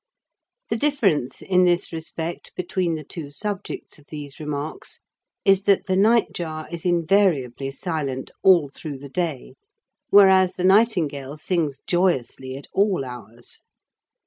The 0.71 0.77
difference 0.77 1.43
in 1.43 1.63
this 1.63 1.93
respect 1.93 2.53
between 2.55 2.95
the 2.95 3.03
two 3.03 3.29
subjects 3.29 3.99
of 3.99 4.07
these 4.07 4.39
remarks 4.39 4.99
is 5.45 5.61
that 5.65 5.85
the 5.85 5.95
nightjar 5.95 6.65
is 6.73 6.87
invariably 6.87 7.69
silent 7.69 8.31
all 8.41 8.67
through 8.69 8.97
the 8.97 9.09
day, 9.09 9.53
whereas 10.09 10.53
the 10.55 10.63
nightingale 10.63 11.37
sings 11.37 11.81
joyously 11.85 12.57
at 12.57 12.65
all 12.73 13.05
hours. 13.05 13.59